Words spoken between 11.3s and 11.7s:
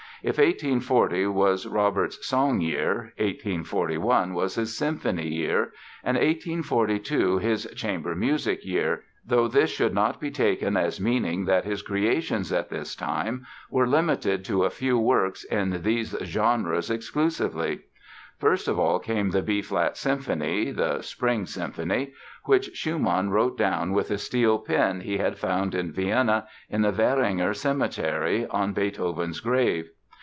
that